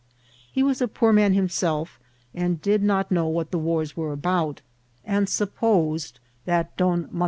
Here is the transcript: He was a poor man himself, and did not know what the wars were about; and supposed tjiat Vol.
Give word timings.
He 0.51 0.63
was 0.63 0.81
a 0.81 0.87
poor 0.87 1.13
man 1.13 1.35
himself, 1.35 1.99
and 2.33 2.59
did 2.59 2.81
not 2.81 3.11
know 3.11 3.27
what 3.27 3.51
the 3.51 3.59
wars 3.59 3.95
were 3.95 4.11
about; 4.11 4.61
and 5.05 5.29
supposed 5.29 6.19
tjiat 6.47 6.69
Vol. 6.75 7.05